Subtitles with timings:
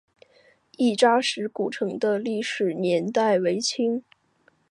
[0.77, 4.03] 亦扎石古城的历史年代为清。